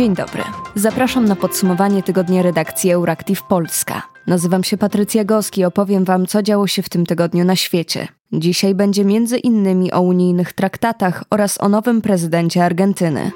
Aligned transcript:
Dzień 0.00 0.14
dobry. 0.14 0.42
Zapraszam 0.74 1.24
na 1.24 1.36
podsumowanie 1.36 2.02
tygodnia 2.02 2.42
redakcji 2.42 2.90
Euractiv 2.90 3.42
Polska. 3.42 4.02
Nazywam 4.26 4.64
się 4.64 4.76
Patrycja 4.76 5.24
Goski 5.24 5.60
i 5.60 5.64
opowiem 5.64 6.04
Wam, 6.04 6.26
co 6.26 6.42
działo 6.42 6.66
się 6.66 6.82
w 6.82 6.88
tym 6.88 7.06
tygodniu 7.06 7.44
na 7.44 7.56
świecie. 7.56 8.08
Dzisiaj 8.32 8.74
będzie 8.74 9.04
między 9.04 9.38
innymi 9.38 9.92
o 9.92 10.00
unijnych 10.00 10.52
traktatach 10.52 11.24
oraz 11.30 11.60
o 11.60 11.68
nowym 11.68 12.02
prezydencie 12.02 12.64
Argentyny. 12.64 13.30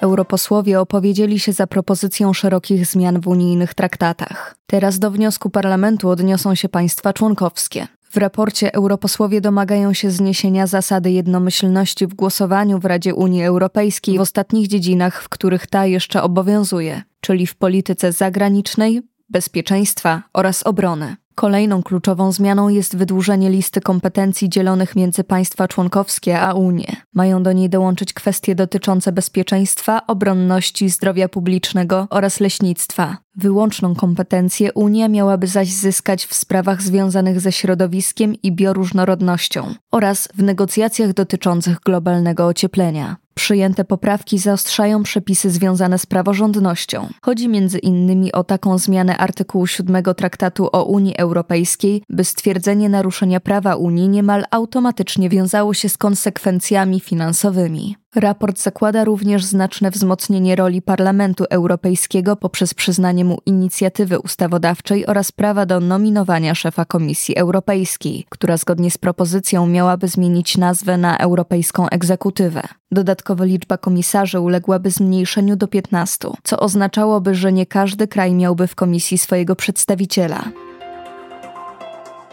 Europosłowie 0.00 0.80
opowiedzieli 0.80 1.40
się 1.40 1.52
za 1.52 1.66
propozycją 1.66 2.32
szerokich 2.32 2.86
zmian 2.86 3.20
w 3.20 3.28
unijnych 3.28 3.74
traktatach. 3.74 4.56
Teraz 4.66 4.98
do 4.98 5.10
wniosku 5.10 5.50
parlamentu 5.50 6.08
odniosą 6.08 6.54
się 6.54 6.68
państwa 6.68 7.12
członkowskie. 7.12 7.86
W 8.10 8.16
raporcie 8.16 8.74
europosłowie 8.74 9.40
domagają 9.40 9.92
się 9.92 10.10
zniesienia 10.10 10.66
zasady 10.66 11.10
jednomyślności 11.10 12.06
w 12.06 12.14
głosowaniu 12.14 12.78
w 12.78 12.84
Radzie 12.84 13.14
Unii 13.14 13.44
Europejskiej 13.44 14.18
w 14.18 14.20
ostatnich 14.20 14.68
dziedzinach, 14.68 15.22
w 15.22 15.28
których 15.28 15.66
ta 15.66 15.86
jeszcze 15.86 16.22
obowiązuje, 16.22 17.02
czyli 17.20 17.46
w 17.46 17.54
polityce 17.54 18.12
zagranicznej, 18.12 19.02
bezpieczeństwa 19.28 20.22
oraz 20.32 20.62
obrony. 20.62 21.16
Kolejną 21.40 21.82
kluczową 21.82 22.32
zmianą 22.32 22.68
jest 22.68 22.96
wydłużenie 22.96 23.50
listy 23.50 23.80
kompetencji 23.80 24.48
dzielonych 24.48 24.96
między 24.96 25.24
państwa 25.24 25.68
członkowskie 25.68 26.40
a 26.40 26.54
Unię. 26.54 26.96
Mają 27.14 27.42
do 27.42 27.52
niej 27.52 27.70
dołączyć 27.70 28.12
kwestie 28.12 28.54
dotyczące 28.54 29.12
bezpieczeństwa, 29.12 30.06
obronności, 30.06 30.88
zdrowia 30.88 31.28
publicznego 31.28 32.06
oraz 32.10 32.40
leśnictwa. 32.40 33.16
Wyłączną 33.36 33.94
kompetencję 33.94 34.72
Unia 34.72 35.08
miałaby 35.08 35.46
zaś 35.46 35.68
zyskać 35.68 36.26
w 36.26 36.34
sprawach 36.34 36.82
związanych 36.82 37.40
ze 37.40 37.52
środowiskiem 37.52 38.34
i 38.42 38.52
bioróżnorodnością 38.52 39.74
oraz 39.90 40.28
w 40.34 40.42
negocjacjach 40.42 41.12
dotyczących 41.12 41.80
globalnego 41.80 42.46
ocieplenia. 42.46 43.16
Przyjęte 43.40 43.84
poprawki 43.84 44.38
zaostrzają 44.38 45.02
przepisy 45.02 45.50
związane 45.50 45.98
z 45.98 46.06
praworządnością. 46.06 47.08
Chodzi 47.22 47.48
między 47.48 47.78
innymi 47.78 48.32
o 48.32 48.44
taką 48.44 48.78
zmianę 48.78 49.16
artykułu 49.18 49.66
7 49.66 50.02
Traktatu 50.16 50.68
o 50.72 50.84
Unii 50.84 51.16
Europejskiej, 51.16 52.02
by 52.08 52.24
stwierdzenie 52.24 52.88
naruszenia 52.88 53.40
prawa 53.40 53.76
Unii 53.76 54.08
niemal 54.08 54.44
automatycznie 54.50 55.28
wiązało 55.28 55.74
się 55.74 55.88
z 55.88 55.96
konsekwencjami 55.98 57.00
finansowymi. 57.00 57.99
Raport 58.14 58.58
zakłada 58.58 59.04
również 59.04 59.44
znaczne 59.44 59.90
wzmocnienie 59.90 60.56
roli 60.56 60.82
Parlamentu 60.82 61.44
Europejskiego 61.50 62.36
poprzez 62.36 62.74
przyznanie 62.74 63.24
mu 63.24 63.38
inicjatywy 63.46 64.18
ustawodawczej 64.18 65.06
oraz 65.06 65.32
prawa 65.32 65.66
do 65.66 65.80
nominowania 65.80 66.54
szefa 66.54 66.84
Komisji 66.84 67.36
Europejskiej, 67.36 68.26
która 68.28 68.56
zgodnie 68.56 68.90
z 68.90 68.98
propozycją 68.98 69.66
miałaby 69.66 70.08
zmienić 70.08 70.56
nazwę 70.56 70.96
na 70.96 71.18
Europejską 71.18 71.88
Egzekutywę. 71.88 72.62
Dodatkowo 72.92 73.44
liczba 73.44 73.78
komisarzy 73.78 74.40
uległaby 74.40 74.90
zmniejszeniu 74.90 75.56
do 75.56 75.68
15, 75.68 76.28
co 76.42 76.58
oznaczałoby, 76.60 77.34
że 77.34 77.52
nie 77.52 77.66
każdy 77.66 78.08
kraj 78.08 78.34
miałby 78.34 78.66
w 78.66 78.74
komisji 78.74 79.18
swojego 79.18 79.56
przedstawiciela. 79.56 80.44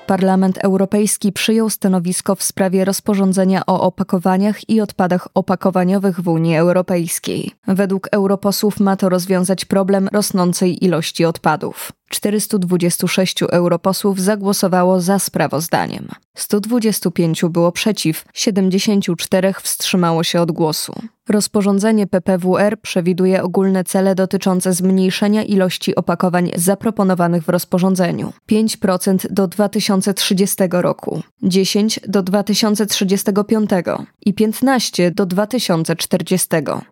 Parlament 0.07 0.57
Europejski 0.57 1.31
przyjął 1.31 1.69
stanowisko 1.69 2.35
w 2.35 2.43
sprawie 2.43 2.85
rozporządzenia 2.85 3.65
o 3.65 3.81
opakowaniach 3.81 4.69
i 4.69 4.81
odpadach 4.81 5.27
opakowaniowych 5.33 6.21
w 6.21 6.27
Unii 6.27 6.57
Europejskiej. 6.57 7.51
Według 7.67 8.07
europosłów 8.11 8.79
ma 8.79 8.95
to 8.95 9.09
rozwiązać 9.09 9.65
problem 9.65 10.09
rosnącej 10.13 10.85
ilości 10.85 11.25
odpadów. 11.25 11.91
426 12.09 13.43
europosłów 13.43 14.21
zagłosowało 14.21 15.01
za 15.01 15.19
sprawozdaniem. 15.19 16.07
125 16.35 17.45
było 17.49 17.71
przeciw, 17.71 18.25
74 18.33 19.53
wstrzymało 19.61 20.23
się 20.23 20.41
od 20.41 20.51
głosu. 20.51 20.93
Rozporządzenie 21.29 22.07
PPWR 22.07 22.81
przewiduje 22.81 23.43
ogólne 23.43 23.83
cele 23.83 24.15
dotyczące 24.15 24.73
zmniejszenia 24.73 25.43
ilości 25.43 25.95
opakowań 25.95 26.51
zaproponowanych 26.55 27.43
w 27.43 27.49
rozporządzeniu: 27.49 28.33
5% 28.51 29.27
do 29.29 29.47
2030 29.47 30.55
roku, 30.71 31.21
10 31.43 31.99
do 32.07 32.23
2035 32.23 33.69
i 34.25 34.33
15 34.33 35.11
do 35.11 35.25
2040. 35.25 36.47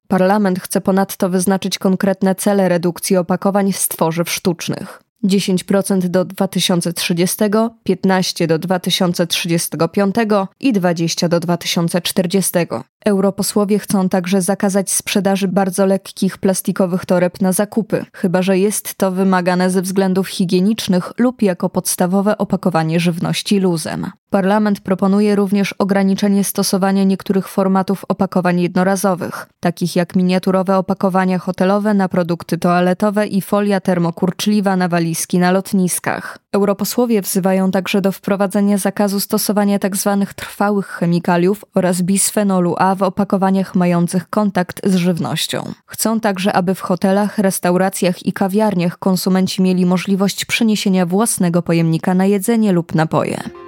Parlament 0.08 0.60
chce 0.60 0.82
ponadto 0.82 1.30
wyznaczyć 1.30 1.80
konkretne 1.80 2.36
cele 2.36 2.70
redukcji 2.70 3.18
opakowań 3.18 3.74
z 3.74 3.88
tworzyw 3.88 4.30
sztucznych. 4.30 5.05
10% 5.28 6.10
do 6.10 6.24
2030, 6.24 7.72
15 7.84 8.48
do 8.48 8.58
2035 8.58 10.50
i 10.60 10.72
20 10.72 11.28
do 11.28 11.40
2040. 11.40 12.95
Europosłowie 13.06 13.80
chcą 13.80 14.10
także 14.10 14.42
zakazać 14.42 14.92
sprzedaży 14.92 15.48
bardzo 15.48 15.86
lekkich 15.86 16.38
plastikowych 16.38 17.06
toreb 17.06 17.42
na 17.42 17.52
zakupy, 17.52 18.06
chyba 18.14 18.42
że 18.42 18.58
jest 18.58 18.96
to 18.96 19.12
wymagane 19.12 19.70
ze 19.70 19.82
względów 19.82 20.28
higienicznych 20.28 21.12
lub 21.18 21.42
jako 21.42 21.70
podstawowe 21.70 22.38
opakowanie 22.38 23.00
żywności 23.00 23.60
luzem. 23.60 24.12
Parlament 24.30 24.80
proponuje 24.80 25.36
również 25.36 25.74
ograniczenie 25.74 26.44
stosowania 26.44 27.04
niektórych 27.04 27.48
formatów 27.48 28.06
opakowań 28.08 28.62
jednorazowych, 28.62 29.48
takich 29.60 29.96
jak 29.96 30.16
miniaturowe 30.16 30.78
opakowania 30.78 31.40
hotelowe 31.40 31.94
na 31.94 32.10
produkty 32.10 32.58
toaletowe 32.58 33.28
i 33.28 33.42
folia 33.42 33.80
termokurczliwa 33.80 34.76
na 34.76 34.88
walizki 34.88 35.40
na 35.40 35.52
lotniskach. 35.52 36.40
Europosłowie 36.56 37.22
wzywają 37.22 37.72
także 37.72 38.02
do 38.02 38.12
wprowadzenia 38.12 38.78
zakazu 38.78 39.20
stosowania 39.20 39.80
tzw. 39.80 40.18
Tak 40.20 40.34
trwałych 40.34 40.88
chemikaliów 40.88 41.66
oraz 41.76 42.02
bisfenolu 42.02 42.76
A 42.78 42.96
w 42.96 43.04
opakowaniach 43.04 43.76
mających 43.76 44.30
kontakt 44.30 44.82
z 44.84 44.96
żywnością. 44.96 45.74
Chcą 45.86 46.20
także, 46.20 46.54
aby 46.54 46.76
w 46.76 46.82
hotelach, 46.82 47.38
restauracjach 47.38 48.26
i 48.26 48.34
kawiarniach 48.34 49.00
konsumenci 49.00 49.62
mieli 49.62 49.86
możliwość 49.86 50.46
przeniesienia 50.46 51.06
własnego 51.06 51.62
pojemnika 51.62 52.14
na 52.14 52.26
jedzenie 52.26 52.72
lub 52.72 52.96
napoje. 52.96 53.65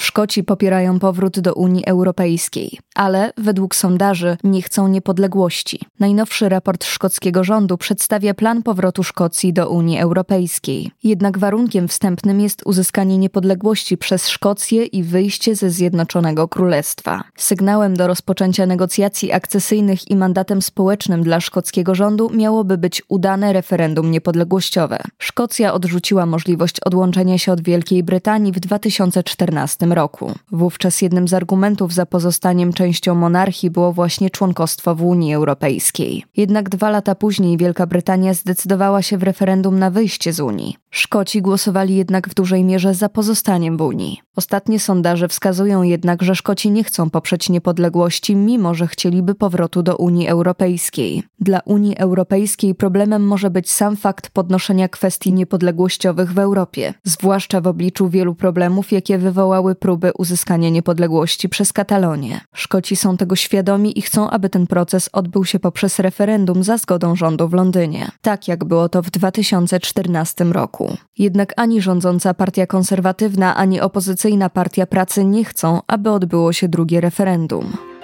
Szkoci 0.00 0.44
popierają 0.44 0.98
powrót 0.98 1.40
do 1.40 1.54
Unii 1.54 1.86
Europejskiej, 1.86 2.78
ale 2.94 3.32
według 3.36 3.74
sondaży 3.74 4.36
nie 4.44 4.62
chcą 4.62 4.88
niepodległości. 4.88 5.80
Najnowszy 6.00 6.48
raport 6.48 6.84
szkockiego 6.84 7.44
rządu 7.44 7.78
przedstawia 7.78 8.34
plan 8.34 8.62
powrotu 8.62 9.04
Szkocji 9.04 9.52
do 9.52 9.70
Unii 9.70 9.98
Europejskiej. 9.98 10.90
Jednak 11.04 11.38
warunkiem 11.38 11.88
wstępnym 11.88 12.40
jest 12.40 12.62
uzyskanie 12.64 13.18
niepodległości 13.18 13.96
przez 13.96 14.28
Szkocję 14.28 14.84
i 14.84 15.02
wyjście 15.02 15.56
ze 15.56 15.70
Zjednoczonego 15.70 16.48
Królestwa. 16.48 17.24
Sygnałem 17.36 17.96
do 17.96 18.06
rozpoczęcia 18.06 18.66
negocjacji 18.66 19.32
akcesyjnych 19.32 20.10
i 20.10 20.16
mandatem 20.16 20.62
społecznym 20.62 21.22
dla 21.22 21.40
szkockiego 21.40 21.94
rządu 21.94 22.30
miałoby 22.34 22.78
być 22.78 23.02
udane 23.08 23.52
referendum 23.52 24.10
niepodległościowe. 24.10 24.98
Szkocja 25.18 25.72
odrzuciła 25.72 26.26
możliwość 26.26 26.76
odłączenia 26.84 27.38
się 27.38 27.52
od 27.52 27.62
Wielkiej 27.62 28.02
Brytanii 28.02 28.52
w 28.52 28.60
2014 28.60 29.87
roku. 29.92 30.32
Wówczas 30.52 31.02
jednym 31.02 31.28
z 31.28 31.34
argumentów 31.34 31.94
za 31.94 32.06
pozostaniem 32.06 32.72
częścią 32.72 33.14
monarchii 33.14 33.70
było 33.70 33.92
właśnie 33.92 34.30
członkostwo 34.30 34.94
w 34.94 35.02
Unii 35.02 35.34
Europejskiej. 35.34 36.24
Jednak 36.36 36.68
dwa 36.68 36.90
lata 36.90 37.14
później 37.14 37.56
Wielka 37.56 37.86
Brytania 37.86 38.34
zdecydowała 38.34 39.02
się 39.02 39.18
w 39.18 39.22
referendum 39.22 39.78
na 39.78 39.90
wyjście 39.90 40.32
z 40.32 40.40
Unii. 40.40 40.76
Szkoci 40.90 41.42
głosowali 41.42 41.96
jednak 41.96 42.28
w 42.28 42.34
dużej 42.34 42.64
mierze 42.64 42.94
za 42.94 43.08
pozostaniem 43.08 43.76
w 43.76 43.80
Unii. 43.80 44.20
Ostatnie 44.36 44.80
sondaże 44.80 45.28
wskazują 45.28 45.82
jednak, 45.82 46.22
że 46.22 46.34
Szkoci 46.34 46.70
nie 46.70 46.84
chcą 46.84 47.10
poprzeć 47.10 47.48
niepodległości, 47.48 48.36
mimo 48.36 48.74
że 48.74 48.86
chcieliby 48.86 49.34
powrotu 49.34 49.82
do 49.82 49.96
Unii 49.96 50.28
Europejskiej. 50.28 51.22
Dla 51.40 51.60
Unii 51.64 51.96
Europejskiej 51.96 52.74
problemem 52.74 53.26
może 53.26 53.50
być 53.50 53.70
sam 53.70 53.96
fakt 53.96 54.30
podnoszenia 54.30 54.88
kwestii 54.88 55.32
niepodległościowych 55.32 56.32
w 56.32 56.38
Europie, 56.38 56.94
zwłaszcza 57.04 57.60
w 57.60 57.66
obliczu 57.66 58.08
wielu 58.08 58.34
problemów, 58.34 58.92
jakie 58.92 59.18
wywołały 59.18 59.74
próby 59.80 60.12
uzyskania 60.18 60.68
niepodległości 60.68 61.48
przez 61.48 61.72
Katalonię. 61.72 62.40
Szkoci 62.54 62.96
są 62.96 63.16
tego 63.16 63.36
świadomi 63.36 63.98
i 63.98 64.02
chcą, 64.02 64.30
aby 64.30 64.50
ten 64.50 64.66
proces 64.66 65.10
odbył 65.12 65.44
się 65.44 65.58
poprzez 65.58 65.98
referendum 65.98 66.62
za 66.62 66.76
zgodą 66.76 67.16
rządu 67.16 67.48
w 67.48 67.52
Londynie, 67.52 68.10
tak 68.22 68.48
jak 68.48 68.64
było 68.64 68.88
to 68.88 69.02
w 69.02 69.10
2014 69.10 70.44
roku. 70.44 70.96
Jednak 71.18 71.52
ani 71.56 71.82
rządząca 71.82 72.34
partia 72.34 72.66
konserwatywna, 72.66 73.56
ani 73.56 73.80
opozycyjna 73.80 74.50
partia 74.50 74.86
pracy 74.86 75.24
nie 75.24 75.44
chcą, 75.44 75.80
aby 75.86 76.10
odbyło 76.10 76.52
się 76.52 76.68
drugie 76.68 77.00
referendum. 77.00 77.97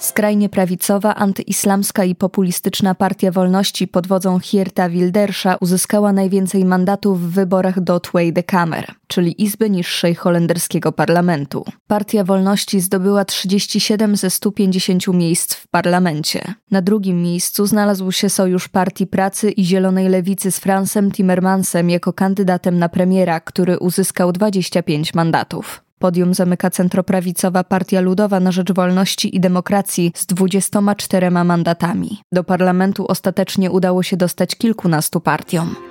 Skrajnie 0.00 0.48
prawicowa, 0.48 1.14
antyislamska 1.14 2.04
i 2.04 2.14
populistyczna 2.14 2.94
Partia 2.94 3.30
Wolności 3.30 3.88
pod 3.88 4.06
wodzą 4.06 4.38
Hierta 4.38 4.88
Wildersza 4.88 5.56
uzyskała 5.60 6.12
najwięcej 6.12 6.64
mandatów 6.64 7.20
w 7.22 7.34
wyborach 7.34 7.80
do 7.80 8.00
Tweede 8.00 8.42
Kamer, 8.42 8.94
czyli 9.06 9.42
Izby 9.42 9.70
Niższej 9.70 10.14
holenderskiego 10.14 10.92
parlamentu. 10.92 11.64
Partia 11.86 12.24
Wolności 12.24 12.80
zdobyła 12.80 13.24
37 13.24 14.16
ze 14.16 14.30
150 14.30 15.08
miejsc 15.08 15.54
w 15.54 15.68
parlamencie. 15.68 16.54
Na 16.70 16.82
drugim 16.82 17.22
miejscu 17.22 17.66
znalazł 17.66 18.12
się 18.12 18.30
Sojusz 18.30 18.68
Partii 18.68 19.06
Pracy 19.06 19.50
i 19.50 19.64
Zielonej 19.64 20.08
Lewicy 20.08 20.50
z 20.50 20.58
Fransem 20.58 21.12
Timmermansem 21.12 21.90
jako 21.90 22.12
kandydatem 22.12 22.78
na 22.78 22.88
premiera, 22.88 23.40
który 23.40 23.78
uzyskał 23.78 24.32
25 24.32 25.14
mandatów. 25.14 25.89
Podium 26.00 26.34
zamyka 26.34 26.70
centroprawicowa 26.70 27.64
Partia 27.64 28.00
Ludowa 28.00 28.40
na 28.40 28.52
Rzecz 28.52 28.72
Wolności 28.72 29.36
i 29.36 29.40
Demokracji 29.40 30.12
z 30.14 30.26
24 30.26 31.30
mandatami. 31.30 32.18
Do 32.32 32.44
parlamentu 32.44 33.06
ostatecznie 33.08 33.70
udało 33.70 34.02
się 34.02 34.16
dostać 34.16 34.56
kilkunastu 34.56 35.20
partiom. 35.20 35.89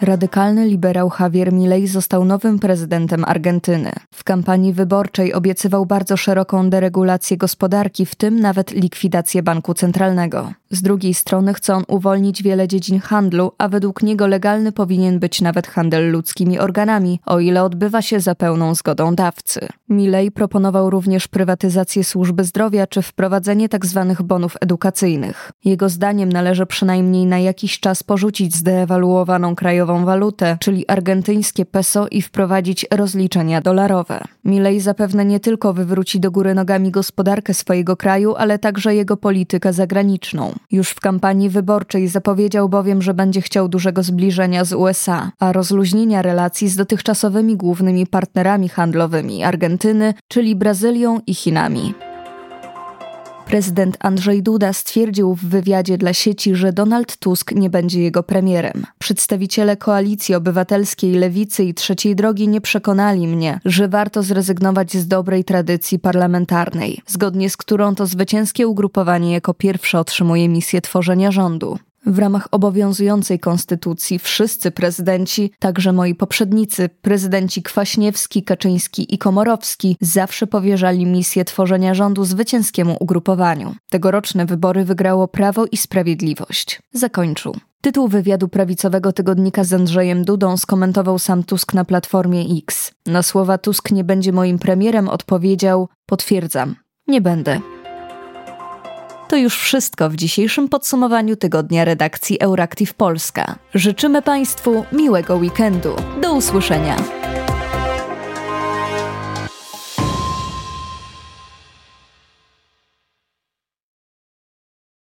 Radykalny 0.00 0.66
liberał 0.66 1.10
Javier 1.20 1.52
Milei 1.52 1.86
został 1.86 2.24
nowym 2.24 2.58
prezydentem 2.58 3.24
Argentyny. 3.24 3.92
W 4.14 4.24
kampanii 4.24 4.72
wyborczej 4.72 5.34
obiecywał 5.34 5.86
bardzo 5.86 6.16
szeroką 6.16 6.70
deregulację 6.70 7.36
gospodarki, 7.36 8.06
w 8.06 8.14
tym 8.14 8.40
nawet 8.40 8.70
likwidację 8.70 9.42
banku 9.42 9.74
centralnego. 9.74 10.52
Z 10.70 10.82
drugiej 10.82 11.14
strony 11.14 11.54
chce 11.54 11.74
on 11.74 11.84
uwolnić 11.88 12.42
wiele 12.42 12.68
dziedzin 12.68 13.00
handlu, 13.00 13.52
a 13.58 13.68
według 13.68 14.02
niego 14.02 14.26
legalny 14.26 14.72
powinien 14.72 15.18
być 15.18 15.40
nawet 15.40 15.66
handel 15.66 16.10
ludzkimi 16.10 16.58
organami, 16.58 17.20
o 17.26 17.40
ile 17.40 17.62
odbywa 17.62 18.02
się 18.02 18.20
za 18.20 18.34
pełną 18.34 18.74
zgodą 18.74 19.14
dawcy. 19.14 19.68
Milei 19.88 20.30
proponował 20.30 20.90
również 20.90 21.28
prywatyzację 21.28 22.04
służby 22.04 22.44
zdrowia 22.44 22.86
czy 22.86 23.02
wprowadzenie 23.02 23.68
tzw. 23.68 24.06
Tak 24.08 24.22
bonów 24.22 24.56
edukacyjnych. 24.60 25.52
Jego 25.64 25.88
zdaniem 25.88 26.28
należy 26.32 26.66
przynajmniej 26.66 27.26
na 27.26 27.38
jakiś 27.38 27.80
czas 27.80 28.02
porzucić 28.02 28.56
zdewaluowaną 28.56 29.54
krajową 29.54 29.85
walutę, 29.86 30.56
czyli 30.60 30.88
argentyńskie 30.88 31.64
peso 31.64 32.06
i 32.10 32.22
wprowadzić 32.22 32.86
rozliczenia 32.90 33.60
dolarowe. 33.60 34.20
Milei 34.44 34.80
zapewne 34.80 35.24
nie 35.24 35.40
tylko 35.40 35.72
wywróci 35.72 36.20
do 36.20 36.30
góry 36.30 36.54
nogami 36.54 36.90
gospodarkę 36.90 37.54
swojego 37.54 37.96
kraju, 37.96 38.34
ale 38.38 38.58
także 38.58 38.94
jego 38.94 39.16
politykę 39.16 39.72
zagraniczną. 39.72 40.52
Już 40.70 40.90
w 40.90 41.00
kampanii 41.00 41.48
wyborczej 41.50 42.08
zapowiedział 42.08 42.68
bowiem, 42.68 43.02
że 43.02 43.14
będzie 43.14 43.40
chciał 43.40 43.68
dużego 43.68 44.02
zbliżenia 44.02 44.64
z 44.64 44.72
USA, 44.72 45.30
a 45.38 45.52
rozluźnienia 45.52 46.22
relacji 46.22 46.68
z 46.68 46.76
dotychczasowymi 46.76 47.56
głównymi 47.56 48.06
partnerami 48.06 48.68
handlowymi 48.68 49.44
Argentyny, 49.44 50.14
czyli 50.28 50.56
Brazylią 50.56 51.20
i 51.26 51.34
Chinami. 51.34 52.05
Prezydent 53.46 53.96
Andrzej 54.00 54.42
Duda 54.42 54.72
stwierdził 54.72 55.34
w 55.34 55.44
wywiadzie 55.44 55.98
dla 55.98 56.12
sieci, 56.12 56.54
że 56.54 56.72
Donald 56.72 57.16
Tusk 57.16 57.52
nie 57.52 57.70
będzie 57.70 58.02
jego 58.02 58.22
premierem. 58.22 58.86
Przedstawiciele 58.98 59.76
koalicji 59.76 60.34
obywatelskiej, 60.34 61.14
lewicy 61.14 61.64
i 61.64 61.74
trzeciej 61.74 62.16
drogi 62.16 62.48
nie 62.48 62.60
przekonali 62.60 63.28
mnie, 63.28 63.60
że 63.64 63.88
warto 63.88 64.22
zrezygnować 64.22 64.96
z 64.96 65.08
dobrej 65.08 65.44
tradycji 65.44 65.98
parlamentarnej, 65.98 67.02
zgodnie 67.06 67.50
z 67.50 67.56
którą 67.56 67.94
to 67.94 68.06
zwycięskie 68.06 68.68
ugrupowanie 68.68 69.32
jako 69.32 69.54
pierwsze 69.54 70.00
otrzymuje 70.00 70.48
misję 70.48 70.80
tworzenia 70.80 71.32
rządu. 71.32 71.78
W 72.06 72.18
ramach 72.18 72.48
obowiązującej 72.50 73.38
konstytucji 73.38 74.18
wszyscy 74.18 74.70
prezydenci, 74.70 75.52
także 75.58 75.92
moi 75.92 76.14
poprzednicy, 76.14 76.88
prezydenci 76.88 77.62
Kwaśniewski, 77.62 78.42
Kaczyński 78.42 79.14
i 79.14 79.18
Komorowski, 79.18 79.96
zawsze 80.00 80.46
powierzali 80.46 81.06
misję 81.06 81.44
tworzenia 81.44 81.94
rządu 81.94 82.24
zwycięskiemu 82.24 82.96
ugrupowaniu. 83.00 83.74
Tegoroczne 83.90 84.46
wybory 84.46 84.84
wygrało 84.84 85.28
Prawo 85.28 85.66
i 85.72 85.76
Sprawiedliwość. 85.76 86.80
Zakończył. 86.92 87.56
Tytuł 87.80 88.08
wywiadu 88.08 88.48
prawicowego 88.48 89.12
tygodnika 89.12 89.64
z 89.64 89.72
Andrzejem 89.72 90.24
Dudą 90.24 90.56
skomentował 90.56 91.18
sam 91.18 91.44
Tusk 91.44 91.74
na 91.74 91.84
platformie 91.84 92.44
X. 92.58 92.94
Na 93.06 93.22
słowa 93.22 93.58
Tusk 93.58 93.90
nie 93.90 94.04
będzie 94.04 94.32
moim 94.32 94.58
premierem 94.58 95.08
odpowiedział: 95.08 95.88
Potwierdzam, 96.06 96.76
nie 97.06 97.20
będę. 97.20 97.60
To 99.28 99.36
już 99.36 99.58
wszystko 99.58 100.10
w 100.10 100.16
dzisiejszym 100.16 100.68
podsumowaniu 100.68 101.36
tygodnia 101.36 101.84
redakcji 101.84 102.40
Euractiv 102.40 102.94
Polska. 102.94 103.54
Życzymy 103.74 104.22
Państwu 104.22 104.84
miłego 104.92 105.36
weekendu. 105.36 105.96
Do 106.22 106.34
usłyszenia. 106.34 107.25